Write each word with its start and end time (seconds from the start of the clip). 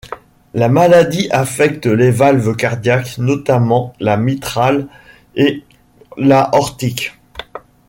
La 0.55 0.67
maladie 0.67 1.29
affecte 1.29 1.85
les 1.85 2.09
valves 2.09 2.55
cardiaques 2.55 3.19
notamment 3.19 3.93
la 3.99 4.17
mitrale 4.17 4.87
et 5.35 5.63
l'aortique. 6.17 7.13